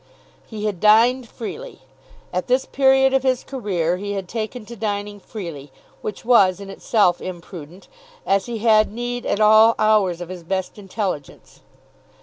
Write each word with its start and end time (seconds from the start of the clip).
He 0.47 0.65
had 0.65 0.79
dined 0.79 1.29
freely. 1.29 1.83
At 2.33 2.47
this 2.47 2.65
period 2.65 3.13
of 3.13 3.21
his 3.21 3.43
career 3.43 3.97
he 3.97 4.13
had 4.13 4.27
taken 4.27 4.65
to 4.65 4.75
dining 4.75 5.19
freely, 5.19 5.71
which 6.01 6.25
was 6.25 6.59
in 6.59 6.71
itself 6.71 7.21
imprudent, 7.21 7.87
as 8.25 8.47
he 8.47 8.57
had 8.65 8.91
need 8.91 9.27
at 9.27 9.39
all 9.39 9.75
hours 9.77 10.19
of 10.19 10.29
his 10.29 10.41
best 10.41 10.79
intelligence. 10.79 11.61